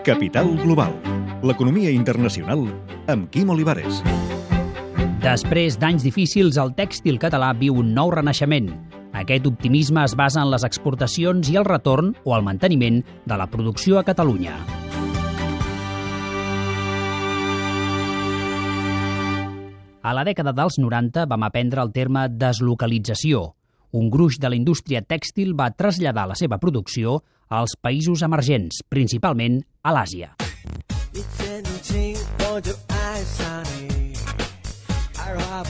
[0.00, 0.94] Capital Global.
[1.44, 2.62] L'economia internacional
[3.12, 3.98] amb Quim Olivares.
[5.20, 8.70] Després d'anys difícils, el tèxtil català viu un nou renaixement.
[9.20, 13.50] Aquest optimisme es basa en les exportacions i el retorn o el manteniment de la
[13.52, 14.56] producció a Catalunya.
[20.00, 23.50] A la dècada dels 90 vam aprendre el terme deslocalització.
[23.92, 27.20] Un gruix de la indústria tèxtil va traslladar la seva producció
[27.50, 30.36] als països emergents, principalment a l'Àsia.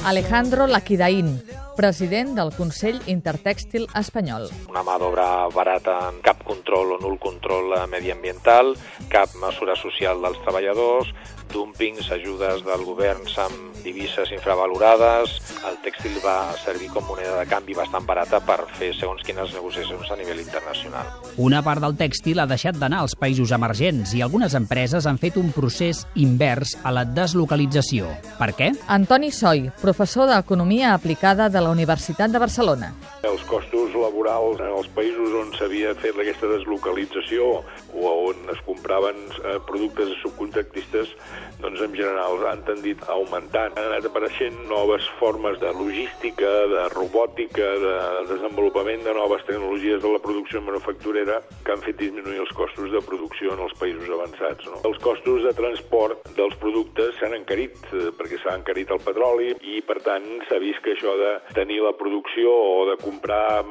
[0.05, 1.38] Alejandro Laquidaín,
[1.77, 4.48] president del Consell Intertèxtil Espanyol.
[4.69, 8.75] Una mà d'obra barata amb cap control o nul control mediambiental,
[9.09, 11.09] cap mesura social dels treballadors,
[11.55, 15.37] dumpings, ajudes del govern amb divises infravalorades,
[15.69, 20.11] el tèxtil va servir com moneda de canvi bastant barata per fer segons quines negociacions
[20.11, 21.11] a nivell internacional.
[21.37, 25.39] Una part del tèxtil ha deixat d'anar als països emergents i algunes empreses han fet
[25.41, 28.11] un procés invers a la deslocalització.
[28.39, 28.72] Per què?
[28.89, 32.92] Antoni Soy, professor d'Economia Aplicada de la Universitat de Barcelona.
[33.27, 37.51] Els costos laborals en els països on s'havia fet aquesta deslocalització
[37.95, 41.12] o on es compraven eh, productes subcontractistes,
[41.61, 43.69] doncs en general han tendit a augmentar.
[43.71, 47.95] Han anat apareixent noves formes de logística, de robòtica, de
[48.31, 53.03] desenvolupament de noves tecnologies de la producció manufacturera que han fet disminuir els costos de
[53.06, 54.67] producció en els països avançats.
[54.71, 54.83] No?
[54.89, 59.81] Els costos de transport dels productes s'han encarit eh, perquè s'ha encarit el petroli i,
[59.87, 63.62] per tant, s'ha vist que això de tenir la producció o de comprar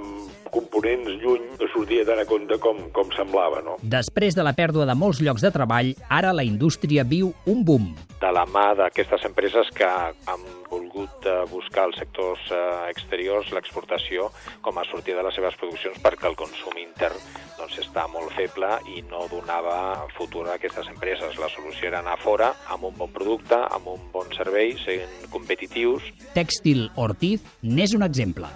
[0.54, 3.62] components lluny no sortia tant a compte com, com semblava.
[3.66, 3.78] No?
[3.82, 7.92] Després de la pèrdua de molts llocs de treball, ara la indústria viu un boom.
[8.20, 14.30] De la mà d'aquestes empreses que han volgut eh, buscar als sectors eh, exteriors l'exportació
[14.66, 17.18] com a sortir de les seves produccions perquè el consum intern
[17.60, 21.38] doncs, està molt feble i no donava futur a aquestes empreses.
[21.42, 26.06] La solució era anar fora amb un bon producte, amb un bon servei, sent competitius.
[26.36, 28.50] Tèxtil Ortiz n'és un exemple.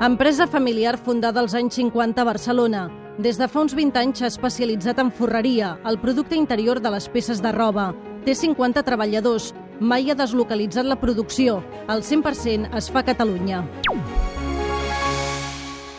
[0.00, 2.90] Empresa familiar fundada als anys 50 a Barcelona.
[3.16, 7.06] Des de fa uns 20 anys s'ha especialitzat en forreria, el producte interior de les
[7.08, 7.92] peces de roba.
[8.26, 9.52] Té 50 treballadors.
[9.80, 11.62] Mai ha deslocalitzat la producció.
[11.88, 13.62] El 100% es fa a Catalunya.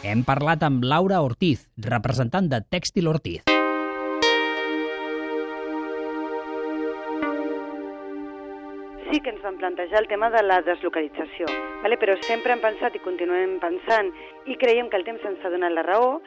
[0.04, 3.55] Hem parlat amb Laura Ortiz, representant de Tèxtil Ortiz.
[9.22, 11.48] Que ens vam plantejar el tema de la deslocalització,
[11.84, 11.98] vale?
[12.02, 14.12] però sempre hem pensat i continuem pensant
[14.46, 16.20] i creiem que el temps ens ha donat la raó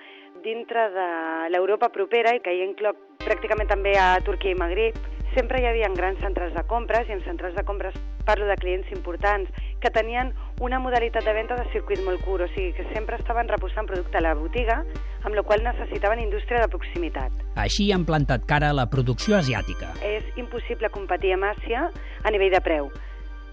[0.45, 1.09] dintre de
[1.53, 4.97] l'Europa propera i que hi incloc pràcticament també a Turquia i Magrib,
[5.35, 8.89] sempre hi havia grans centrals de compres i en centrals de compres parlo de clients
[8.93, 9.51] importants
[9.81, 13.49] que tenien una modalitat de venda de circuit molt curt, o sigui que sempre estaven
[13.49, 14.81] reposant producte a la botiga,
[15.23, 17.33] amb la qual necessitaven indústria de proximitat.
[17.57, 19.93] Així han plantat cara a la producció asiàtica.
[20.03, 21.89] És impossible competir amb Àsia
[22.25, 22.91] a nivell de preu,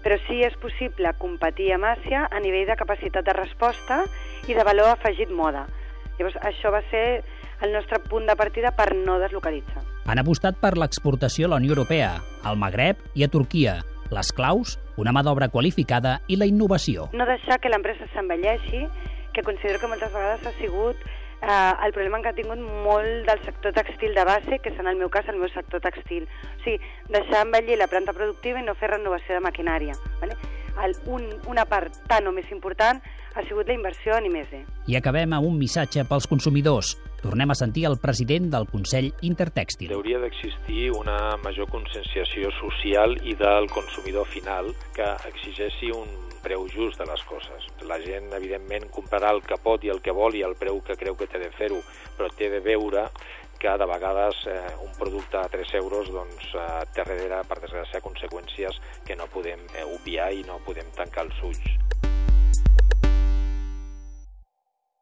[0.02, 4.04] però sí és possible competir amb Àsia a nivell de capacitat de resposta
[4.46, 5.66] i de valor afegit moda.
[6.16, 7.22] Llavors, això va ser
[7.62, 9.82] el nostre punt de partida per no deslocalitzar.
[10.06, 12.16] Han apostat per l'exportació a la Unió Europea,
[12.46, 13.80] al Magreb i a Turquia.
[14.14, 17.10] Les claus, una mà d'obra qualificada i la innovació.
[17.12, 18.86] No deixar que l'empresa s'envelleixi,
[19.32, 20.96] que considero que moltes vegades ha sigut
[21.42, 24.88] eh, el problema que ha tingut molt del sector textil de base, que és en
[24.88, 26.28] el meu cas el meu sector textil.
[26.56, 26.80] O sigui,
[27.12, 29.96] deixar envellir la planta productiva i no fer renovació de maquinària.
[30.20, 30.38] ¿vale?
[30.84, 33.00] El, un, una part tan o més important
[33.36, 34.62] ha sigut la inversió en I+D.
[34.88, 36.94] I acabem amb un missatge pels consumidors.
[37.22, 39.92] Tornem a sentir el president del Consell Intertèxtil.
[39.96, 46.08] Hauria d'existir una major conscienciació social i del consumidor final que exigeixi un
[46.46, 47.66] preu just de les coses.
[47.88, 50.94] La gent, evidentment, comprarà el que pot i el que vol i el preu que
[51.00, 51.80] creu que té de fer-ho,
[52.16, 53.08] però té de veure
[53.66, 58.02] que de vegades eh, un producte a 3 euros doncs, eh, té darrere, per desgràcia,
[58.04, 58.78] conseqüències
[59.08, 61.95] que no podem eh, obviar i no podem tancar els ulls.